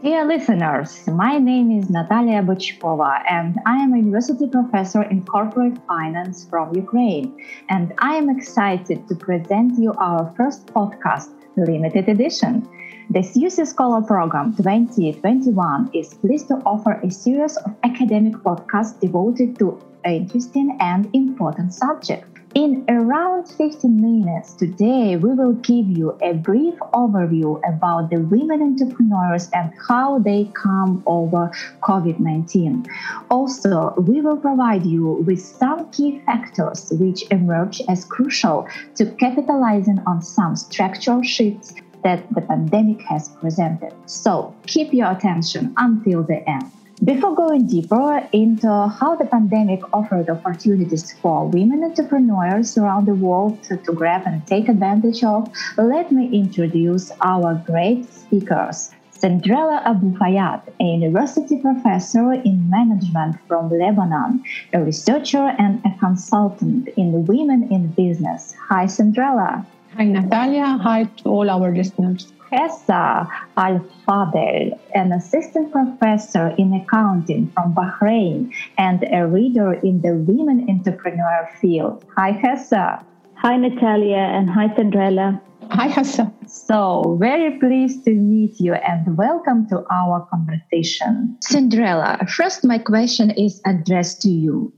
[0.00, 5.76] Dear listeners, my name is Natalia Bochkova and I am a university professor in corporate
[5.88, 7.36] finance from Ukraine.
[7.68, 12.62] And I am excited to present you our first podcast, limited edition.
[13.10, 19.58] The CUC Scholar Program 2021 is pleased to offer a series of academic podcasts devoted
[19.58, 22.37] to interesting and important subjects.
[22.58, 28.60] In around 15 minutes today, we will give you a brief overview about the women
[28.62, 31.52] entrepreneurs and how they come over
[31.84, 32.84] COVID 19.
[33.30, 40.00] Also, we will provide you with some key factors which emerge as crucial to capitalizing
[40.04, 43.94] on some structural shifts that the pandemic has presented.
[44.06, 46.72] So, keep your attention until the end.
[47.04, 53.62] Before going deeper into how the pandemic offered opportunities for women entrepreneurs around the world
[53.64, 58.90] to, grab and take advantage of, let me introduce our great speakers.
[59.12, 66.88] Sandrella Abu Fayad, a university professor in management from Lebanon, a researcher and a consultant
[66.96, 68.56] in Women in Business.
[68.68, 69.64] Hi, Sandrella.
[69.98, 70.78] Hi, Natalia.
[70.80, 72.32] Hi to all our listeners.
[72.52, 80.14] Hessa Al Fadel, an assistant professor in accounting from Bahrain and a reader in the
[80.14, 82.04] women entrepreneur field.
[82.16, 83.04] Hi, Hessa.
[83.40, 85.40] Hi, Natalia, and hi, Sandrella.
[85.70, 86.32] Hi, Hessa.
[86.48, 91.38] So, very pleased to meet you and welcome to our conversation.
[91.44, 94.72] Sandrella, first, my question is addressed to you.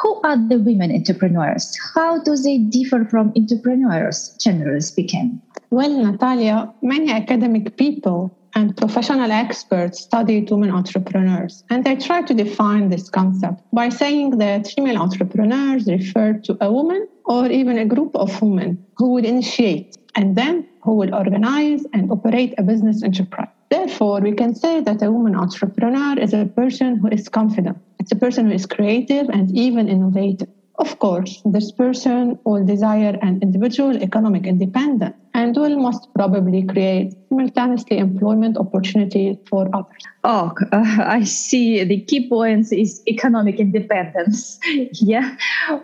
[0.00, 1.76] Who are the women entrepreneurs?
[1.94, 5.38] How do they differ from entrepreneurs, generally speaking?
[5.68, 12.32] Well, Natalia, many academic people and professional experts studied women entrepreneurs, and they try to
[12.32, 17.84] define this concept by saying that female entrepreneurs refer to a woman or even a
[17.84, 23.02] group of women who would initiate and then who will organize and operate a business
[23.02, 23.48] enterprise.
[23.70, 27.76] Therefore, we can say that a woman entrepreneur is a person who is confident.
[27.98, 30.48] It's a person who is creative and even innovative.
[30.78, 37.14] Of course, this person will desire an individual economic independence and will most probably create
[37.28, 40.02] simultaneously employment opportunities for others.
[40.22, 41.82] Oh, uh, I see.
[41.82, 44.58] The key points is economic independence.
[44.92, 45.36] yeah.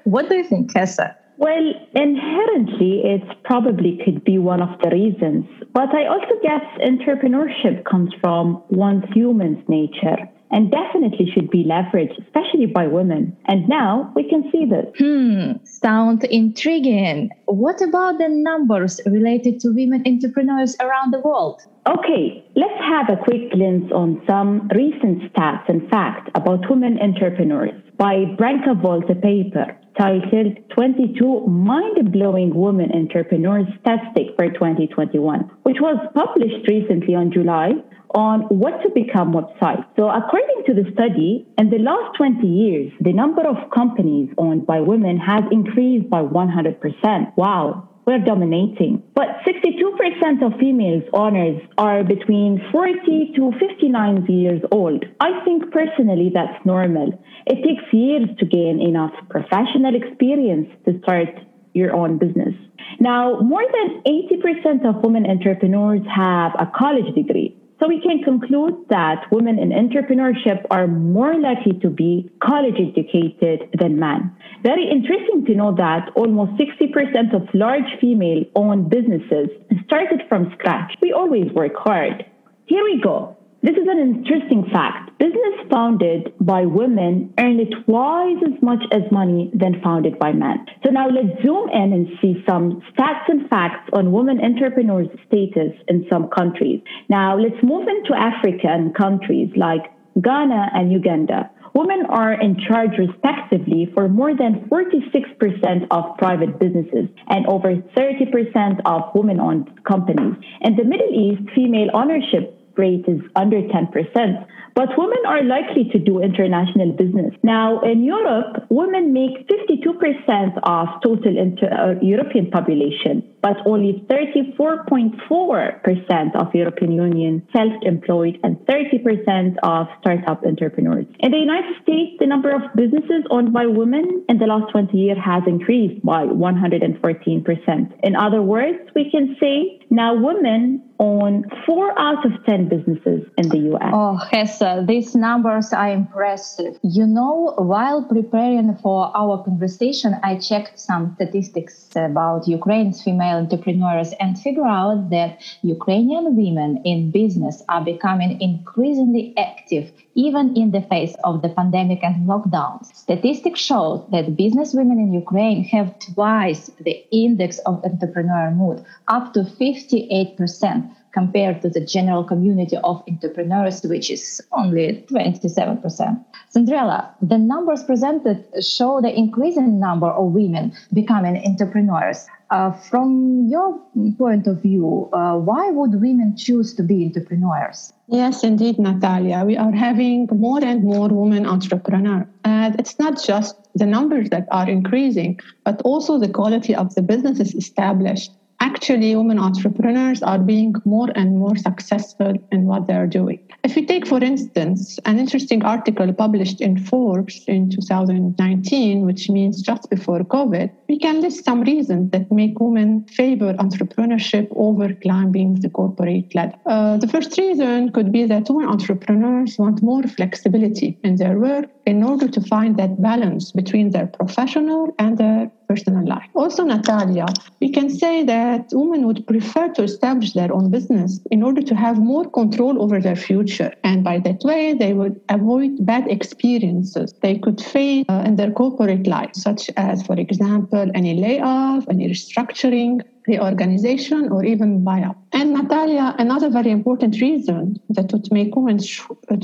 [0.04, 1.16] What do you think, Hessa?
[1.42, 5.44] Well, inherently, it probably could be one of the reasons.
[5.74, 10.18] But I also guess entrepreneurship comes from one's human's nature
[10.52, 13.36] and definitely should be leveraged, especially by women.
[13.46, 14.86] And now we can see this.
[14.96, 17.30] Hmm, sounds intriguing.
[17.46, 21.60] What about the numbers related to women entrepreneurs around the world?
[21.88, 27.81] Okay, let's have a quick glance on some recent stats and facts about women entrepreneurs
[28.02, 36.66] by Branka Vuleta paper titled 22 Mind-Blowing Women Entrepreneurs Statistic for 2021, which was published
[36.66, 37.70] recently on July
[38.16, 39.86] on what to become website.
[39.94, 44.66] So according to the study, in the last 20 years, the number of companies owned
[44.66, 47.36] by women has increased by 100%.
[47.36, 47.88] Wow.
[48.04, 49.02] We're dominating.
[49.14, 55.04] But 62% of females owners are between 40 to 59 years old.
[55.20, 57.22] I think personally that's normal.
[57.46, 61.28] It takes years to gain enough professional experience to start
[61.74, 62.54] your own business.
[62.98, 67.56] Now, more than 80% of women entrepreneurs have a college degree.
[67.82, 73.70] So we can conclude that women in entrepreneurship are more likely to be college educated
[73.76, 74.32] than men.
[74.62, 79.48] Very interesting to know that almost 60% of large female owned businesses
[79.86, 80.92] started from scratch.
[81.02, 82.24] We always work hard.
[82.66, 83.36] Here we go.
[83.64, 85.16] This is an interesting fact.
[85.20, 90.66] Business founded by women earned twice as much as money than founded by men.
[90.84, 95.78] So now let's zoom in and see some stats and facts on women entrepreneurs' status
[95.86, 96.82] in some countries.
[97.08, 99.82] Now let's move into African countries like
[100.20, 101.48] Ghana and Uganda.
[101.72, 108.80] Women are in charge respectively for more than 46% of private businesses and over 30%
[108.84, 110.34] of women owned companies.
[110.62, 115.98] In the Middle East, female ownership rate is under 10%, but women are likely to
[115.98, 117.34] do international business.
[117.42, 126.36] Now, in Europe, women make 52% of total inter- uh, European population, but only 34.4%
[126.36, 131.06] of European Union self-employed and 30% of startup entrepreneurs.
[131.18, 134.96] In the United States, the number of businesses owned by women in the last 20
[134.96, 137.92] years has increased by 114%.
[138.02, 143.48] In other words, we can say now women own four out of 10 businesses in
[143.48, 143.90] the US.
[143.92, 146.78] Oh, Hessa, these numbers are impressive.
[146.82, 153.42] You know, while preparing for our conversation, I checked some statistics about Ukraine's female female
[153.42, 160.70] entrepreneurs and figure out that Ukrainian women in business are becoming increasingly active even in
[160.72, 162.94] the face of the pandemic and lockdowns.
[162.94, 169.32] Statistics show that business women in Ukraine have twice the index of entrepreneur mood, up
[169.34, 176.24] to 58% compared to the general community of entrepreneurs, which is only 27%.
[176.54, 182.26] Sandrella, the numbers presented show the increasing number of women becoming entrepreneurs.
[182.50, 183.80] Uh, from your
[184.18, 187.94] point of view, uh, why would women choose to be entrepreneurs?
[188.08, 189.42] Yes, indeed, Natalia.
[189.46, 192.26] We are having more and more women entrepreneurs.
[192.44, 197.00] And it's not just the numbers that are increasing, but also the quality of the
[197.00, 198.32] businesses established
[198.62, 203.40] actually women entrepreneurs are being more and more successful in what they're doing.
[203.64, 209.62] If we take, for instance, an interesting article published in Forbes in 2019, which means
[209.62, 215.60] just before COVID, we can list some reasons that make women favor entrepreneurship over climbing
[215.60, 216.54] the corporate ladder.
[216.66, 221.66] Uh, the first reason could be that women entrepreneurs want more flexibility in their work
[221.86, 226.28] in order to find that balance between their professional and their personal life.
[226.34, 227.26] Also, Natalia,
[227.60, 231.74] we can say that women would prefer to establish their own business in order to
[231.74, 233.70] have more control over their future.
[233.84, 238.52] And by that way, they would avoid bad experiences they could face uh, in their
[238.60, 242.92] corporate life, such as, for example, any layoff, any restructuring,
[243.26, 245.16] reorganization, or even buyout.
[245.32, 248.78] And Natalia, another very important reason that would make women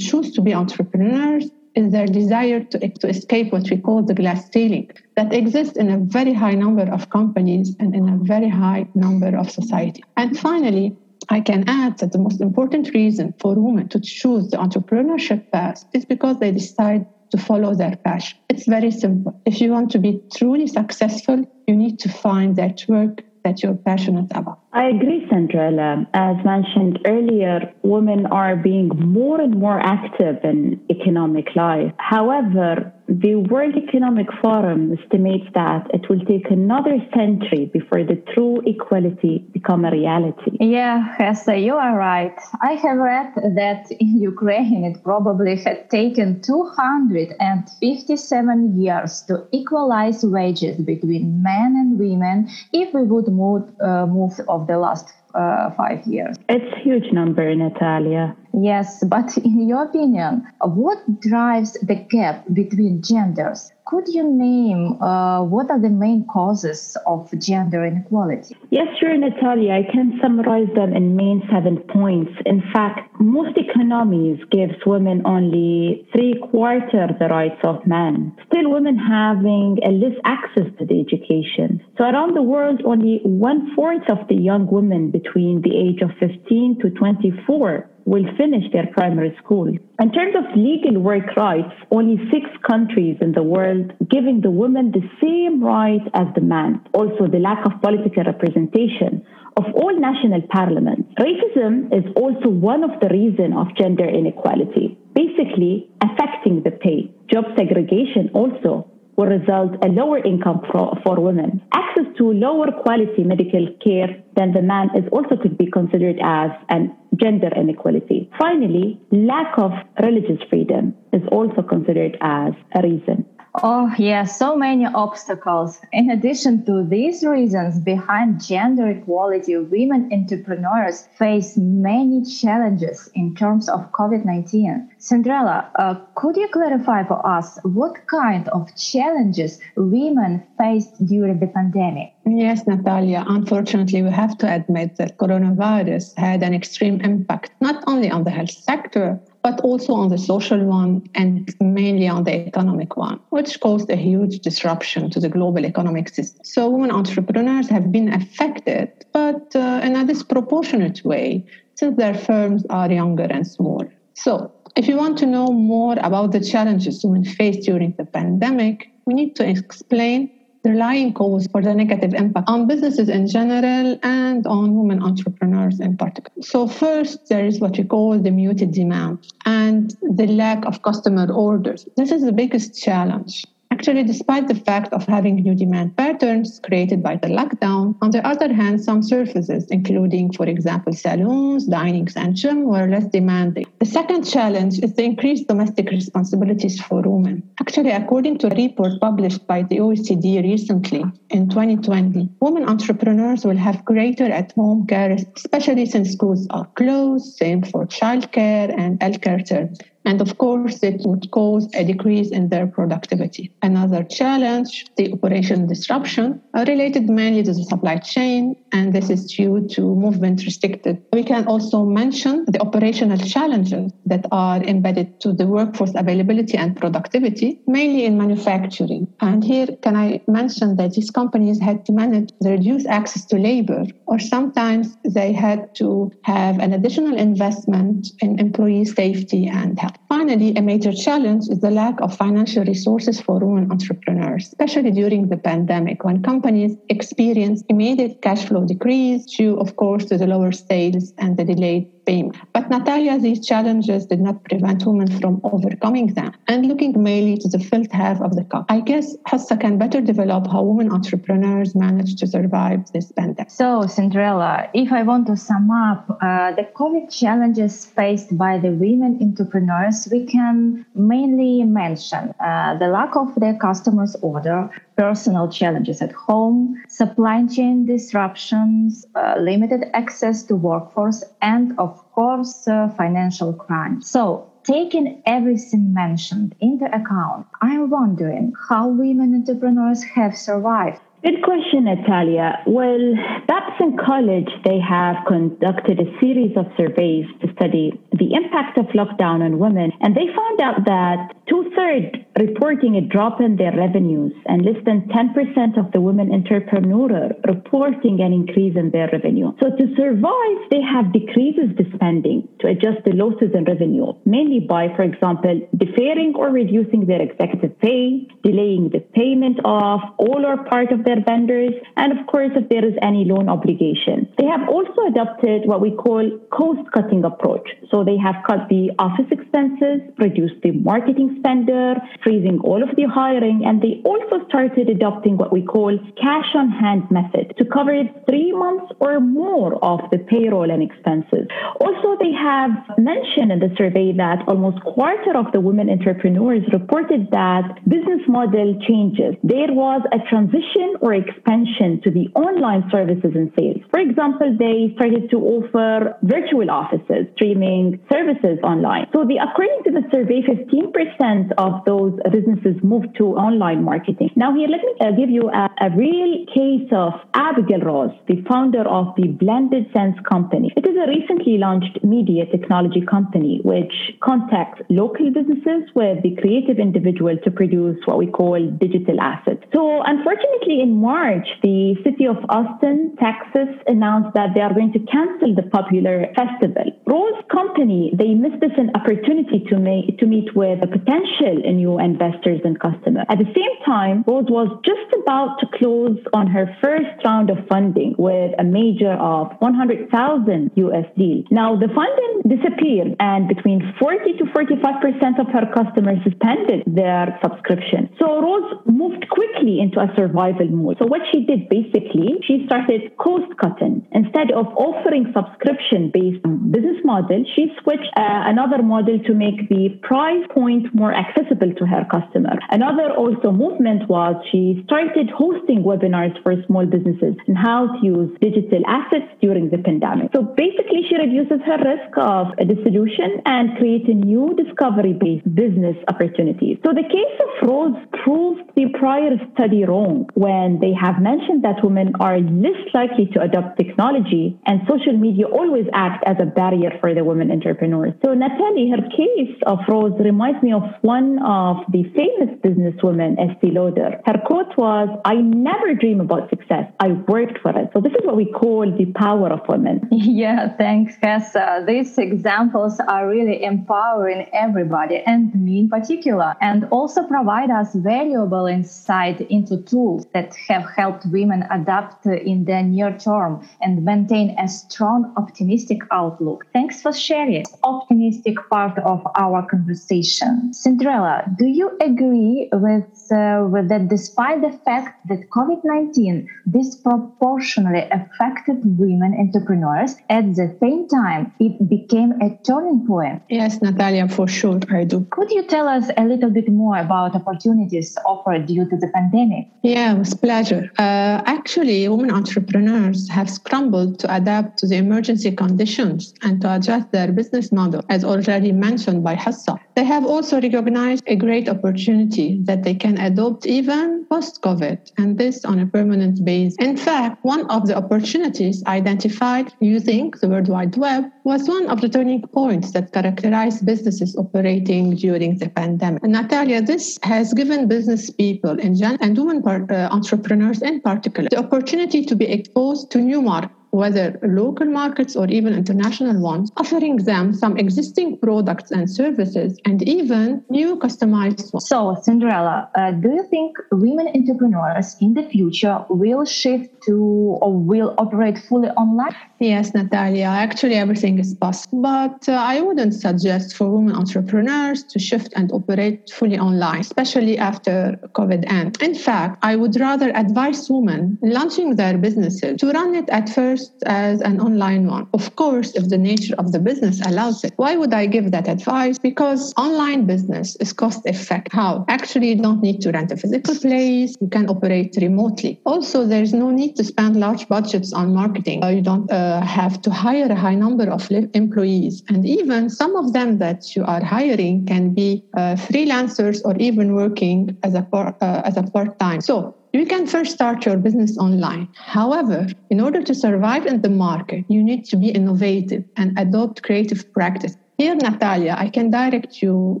[0.06, 1.46] choose to be entrepreneurs
[1.78, 5.88] is their desire to, to escape what we call the glass ceiling that exists in
[5.90, 10.02] a very high number of companies and in a very high number of society.
[10.16, 10.96] And finally,
[11.28, 15.84] I can add that the most important reason for women to choose the entrepreneurship path
[15.92, 18.38] is because they decide to follow their passion.
[18.48, 19.40] It's very simple.
[19.44, 23.74] If you want to be truly successful, you need to find that work that you're
[23.74, 24.60] passionate about.
[24.72, 26.06] I agree, Sandrella.
[26.14, 31.92] As mentioned earlier, women are being more and more active in economic life.
[31.98, 38.60] However, the World Economic Forum estimates that it will take another century before the true
[38.66, 40.58] equality become a reality.
[40.60, 42.38] Yeah, Hessa, you are right.
[42.60, 50.76] I have read that in Ukraine it probably had taken 257 years to equalize wages
[50.76, 56.06] between men and women if we would move, uh, move of the last uh, five
[56.06, 56.36] years.
[56.48, 58.36] It's a huge number, Natalia.
[58.52, 63.70] Yes, but in your opinion, what drives the gap between genders?
[63.88, 68.54] Could you name uh, what are the main causes of gender inequality?
[68.68, 69.72] Yes, sure, Natalia.
[69.80, 72.30] I can summarize them in main seven points.
[72.44, 78.36] In fact, most economies gives women only three quarters the rights of men.
[78.48, 81.80] Still, women having a less access to the education.
[81.96, 86.10] So around the world, only one fourth of the young women between the age of
[86.20, 89.68] 15 to 24 will finish their primary school.
[89.68, 94.92] In terms of legal work rights, only six countries in the world giving the women
[94.92, 96.80] the same rights as the man.
[96.94, 99.22] Also, the lack of political representation
[99.58, 101.12] of all national parliaments.
[101.20, 107.12] Racism is also one of the reasons of gender inequality, basically affecting the pay.
[107.30, 111.60] Job segregation also will result a lower income for, for women.
[111.74, 116.50] Access to lower quality medical care than the man is also could be considered as
[116.70, 118.30] an gender inequality.
[118.40, 119.72] Finally, lack of
[120.02, 123.26] religious freedom is also considered as a reason.
[123.62, 125.80] Oh, yes, so many obstacles.
[125.92, 133.68] In addition to these reasons behind gender equality, women entrepreneurs face many challenges in terms
[133.68, 134.90] of COVID 19.
[135.00, 141.46] Sandrella, uh, could you clarify for us what kind of challenges women faced during the
[141.48, 142.12] pandemic?
[142.26, 143.24] Yes, Natalia.
[143.26, 148.30] Unfortunately, we have to admit that coronavirus had an extreme impact, not only on the
[148.30, 149.18] health sector,
[149.48, 153.96] but also on the social one and mainly on the economic one, which caused a
[153.96, 156.40] huge disruption to the global economic system.
[156.44, 162.66] So, women entrepreneurs have been affected, but uh, in a disproportionate way, since their firms
[162.68, 163.90] are younger and smaller.
[164.14, 168.90] So, if you want to know more about the challenges women faced during the pandemic,
[169.06, 170.30] we need to explain
[170.64, 175.96] underlying cause for the negative impact on businesses in general and on women entrepreneurs in
[175.96, 176.42] particular.
[176.42, 181.30] So, first, there is what we call the muted demand and the lack of customer
[181.32, 181.86] orders.
[181.96, 183.44] This is the biggest challenge.
[183.70, 188.26] Actually, despite the fact of having new demand patterns created by the lockdown, on the
[188.26, 193.66] other hand, some services, including, for example, salons, dinings, and gym, were less demanding.
[193.78, 197.42] The second challenge is the increased domestic responsibilities for women.
[197.60, 203.56] Actually, according to a report published by the OECD recently in 2020, women entrepreneurs will
[203.56, 209.46] have greater at home care, especially since schools are closed, same for childcare and healthcare
[209.46, 209.78] services.
[210.08, 213.52] And of course, it would cause a decrease in their productivity.
[213.60, 219.26] Another challenge, the operation disruption, are related mainly to the supply chain, and this is
[219.26, 221.02] due to movement restricted.
[221.12, 226.74] We can also mention the operational challenges that are embedded to the workforce availability and
[226.74, 229.12] productivity, mainly in manufacturing.
[229.20, 233.36] And here, can I mention that these companies had to manage the reduced access to
[233.36, 239.97] labor, or sometimes they had to have an additional investment in employee safety and health.
[240.08, 245.28] Finally, a major challenge is the lack of financial resources for women entrepreneurs, especially during
[245.28, 250.52] the pandemic when companies experience immediate cash flow decrease due, of course, to the lower
[250.52, 252.36] sales and the delayed payment.
[252.54, 257.48] But Natalia, these challenges did not prevent women from overcoming them and looking mainly to
[257.48, 258.64] the felt half of the cup.
[258.70, 263.50] I guess Hessa can better develop how women entrepreneurs manage to survive this pandemic.
[263.50, 268.70] So, Sandrella, if I want to sum up uh, the COVID challenges faced by the
[268.70, 276.02] women entrepreneurs, we can mainly mention uh, the lack of their customers' order, personal challenges
[276.02, 283.52] at home, supply chain disruptions, uh, limited access to workforce, and of course, uh, financial
[283.52, 284.02] crime.
[284.02, 291.84] So, taking everything mentioned into account, I'm wondering how women entrepreneurs have survived Good question,
[291.84, 292.62] Natalia.
[292.64, 293.14] Well,
[293.48, 299.42] Babson College, they have conducted a series of surveys to study the impact of lockdown
[299.42, 304.32] on women, and they found out that two thirds reporting a drop in their revenues,
[304.46, 309.52] and less than 10% of the women entrepreneurs reporting an increase in their revenue.
[309.60, 314.60] So to survive, they have decreases the spending to adjust the losses in revenue, mainly
[314.60, 320.64] by, for example, deferring or reducing their executive pay, delaying the payment of all or
[320.64, 324.28] part of their vendors, and of course, if there is any loan obligation.
[324.38, 327.68] They have also adopted what we call cost cutting approach.
[327.90, 331.94] So they have cut the office expenses, reduced the marketing spender,
[332.28, 336.68] freezing all of the hiring, and they also started adopting what we call cash on
[336.68, 337.94] hand method to cover
[338.28, 341.48] three months or more of the payroll and expenses.
[341.80, 347.30] Also, they have mentioned in the survey that almost quarter of the women entrepreneurs reported
[347.30, 349.32] that business model changes.
[349.42, 353.80] There was a transition or expansion to the online services and sales.
[353.90, 359.06] For example, they started to offer virtual offices, streaming services online.
[359.12, 364.30] So the according to the survey, 15% of those businesses moved to online marketing.
[364.36, 368.42] Now here, let me uh, give you a, a real case of Abigail Rose, the
[368.48, 370.72] founder of the Blended Sense company.
[370.76, 376.78] It is a recently launched media technology company which contacts local businesses with the creative
[376.78, 379.62] individual to produce what we call digital assets.
[379.74, 385.00] So unfortunately, in March, the city of Austin, Texas, announced that they are going to
[385.00, 386.84] cancel the popular festival.
[387.08, 392.60] Rose company, they missed this an opportunity to, make, to meet with potential new investors
[392.64, 393.24] and customers.
[393.30, 397.56] At the same time, Rose was just about to close on her first round of
[397.66, 401.50] funding with a major of 100,000 USD.
[401.50, 407.38] Now, the funding disappeared, and between 40 to 45 percent of her customers suspended their
[407.42, 408.12] subscription.
[408.20, 410.96] So Rose moved quickly into a survival mode.
[410.98, 414.06] So what she did basically, she started cost cutting.
[414.12, 420.44] Instead of offering subscription-based business model, she switched uh, another model to make the price
[420.50, 422.58] point more accessible to her customer.
[422.70, 428.30] Another also movement was she started hosting webinars for small businesses and how to use
[428.40, 430.30] digital assets during the pandemic.
[430.34, 435.96] So basically, she reduces her risk of a dissolution and creates a new discovery-based business
[436.08, 436.78] opportunities.
[436.84, 441.82] So the case of Rose proved the prior study wrong when they have mentioned that
[441.82, 446.87] women are less likely to adopt technology and social media always act as a barrier
[447.00, 448.14] for the women entrepreneurs.
[448.24, 453.70] So Natalie, her case of Rose reminds me of one of the famous businesswomen, Estee
[453.70, 454.20] Lauder.
[454.26, 456.90] Her quote was, I never dream about success.
[457.00, 457.90] I worked for it.
[457.92, 460.08] So this is what we call the power of women.
[460.38, 461.68] Yeah, thanks, Hessa.
[461.68, 467.94] Uh, these examples are really empowering everybody and me in particular, and also provide us
[467.94, 474.56] valuable insight into tools that have helped women adapt in the near term and maintain
[474.58, 476.64] a strong optimistic outlook.
[476.78, 477.64] Thanks for sharing.
[477.82, 480.70] Optimistic part of our conversation.
[480.72, 488.04] Sandrella, do you agree with, uh, with that despite the fact that COVID 19 disproportionately
[488.18, 493.42] affected women entrepreneurs, at the same time it became a turning point?
[493.48, 495.26] Yes, Natalia, for sure, I do.
[495.30, 499.66] Could you tell us a little bit more about opportunities offered due to the pandemic?
[499.82, 500.92] Yeah, with pleasure.
[500.96, 507.10] Uh, actually, women entrepreneurs have scrambled to adapt to the emergency conditions and to adjust
[507.12, 509.78] their business model, as already mentioned by Hessa.
[509.96, 515.38] They have also recognized a great opportunity that they can adopt even post COVID, and
[515.38, 516.76] this on a permanent basis.
[516.78, 522.00] In fact, one of the opportunities identified using the World Wide Web was one of
[522.00, 526.22] the turning points that characterized businesses operating during the pandemic.
[526.22, 529.58] And Natalia, this has given business people in general and women
[529.90, 535.36] uh, entrepreneurs in particular the opportunity to be exposed to new markets whether local markets
[535.36, 541.72] or even international ones, offering them some existing products and services and even new customized
[541.72, 541.88] ones.
[541.88, 547.16] So, Sandrella, uh, do you think women entrepreneurs in the future will shift to
[547.62, 549.34] or will operate fully online?
[549.60, 552.00] Yes, Natalia, actually everything is possible.
[552.02, 557.58] But uh, I wouldn't suggest for women entrepreneurs to shift and operate fully online, especially
[557.58, 558.98] after COVID ends.
[559.00, 563.92] In fact, I would rather advise women launching their businesses to run it at first
[564.06, 565.26] as an online one.
[565.34, 567.72] Of course, if the nature of the business allows it.
[567.76, 569.18] Why would I give that advice?
[569.18, 571.72] Because online business is cost effective.
[571.72, 572.04] How?
[572.08, 574.34] Actually, you don't need to rent a physical place.
[574.40, 575.80] You can operate remotely.
[575.84, 578.84] Also, there's no need to spend large budgets on marketing.
[578.84, 582.22] Uh, you don't uh, have to hire a high number of employees.
[582.28, 587.14] And even some of them that you are hiring can be uh, freelancers or even
[587.14, 589.40] working as a, uh, as a part-time.
[589.40, 591.88] So you can first start your business online.
[591.94, 596.82] However, in order to survive in the market, you need to be innovative and adopt
[596.82, 597.74] creative practice.
[597.96, 600.00] Here, Natalia, I can direct you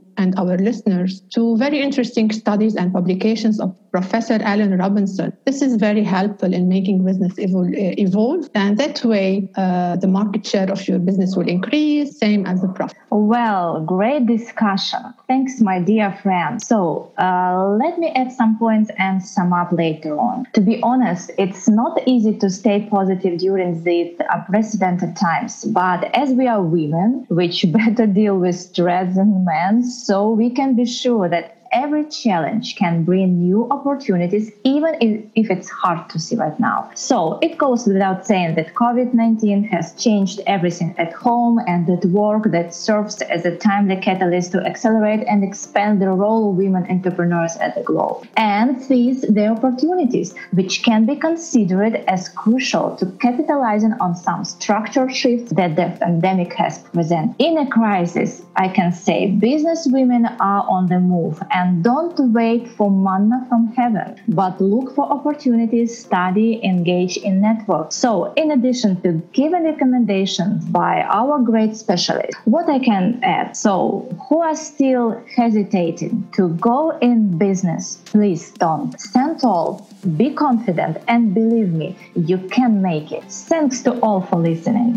[0.16, 5.32] and our listeners to very interesting studies and publications of Professor Alan Robinson.
[5.44, 10.46] This is very helpful in making business evol- evolve, and that way uh, the market
[10.46, 12.96] share of your business will increase, same as the profit.
[13.10, 15.00] Well, great discussion.
[15.26, 16.62] Thanks, my dear friend.
[16.62, 20.46] So uh, let me add some points and sum up later on.
[20.54, 26.30] To be honest, it's not easy to stay positive during these unprecedented times, but as
[26.30, 31.28] we are women, which better deal with stress than men, so we can be sure
[31.28, 36.90] that every challenge can bring new opportunities, even if it's hard to see right now.
[36.94, 42.04] So it goes without saying that COVID 19 has changed everything at home and at
[42.06, 46.86] work that serves as a timely catalyst to accelerate and expand the role of women
[46.90, 53.06] entrepreneurs at the globe and seize the opportunities, which can be considered as crucial to
[53.20, 57.34] capitalizing on some structural shifts that the pandemic has presented.
[57.38, 62.68] In a crisis, I can say business women are on the move and don't wait
[62.76, 67.96] for manna from heaven, but look for opportunities, study, engage in networks.
[67.96, 74.06] So, in addition to giving recommendations by our great specialists, what I can add so,
[74.28, 78.98] who are still hesitating to go in business, please don't.
[79.00, 83.24] Stand tall, be confident, and believe me, you can make it.
[83.24, 84.96] Thanks to all for listening.